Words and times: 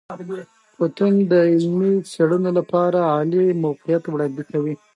پوهنتون 0.77 1.13
د 1.31 1.33
علمي 1.51 1.93
څیړنو 2.11 2.49
لپاره 2.59 2.99
عالي 3.11 3.45
موقعیت 3.65 4.03
وړاندې 4.07 4.43
کوي. 4.51 4.73